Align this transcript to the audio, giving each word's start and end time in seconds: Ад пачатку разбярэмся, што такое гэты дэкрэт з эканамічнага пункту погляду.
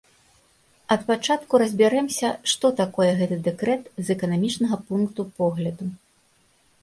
Ад 0.93 1.01
пачатку 1.09 1.59
разбярэмся, 1.63 2.29
што 2.53 2.71
такое 2.79 3.11
гэты 3.19 3.37
дэкрэт 3.47 3.83
з 4.07 4.13
эканамічнага 4.15 4.75
пункту 4.87 5.21
погляду. 5.43 5.85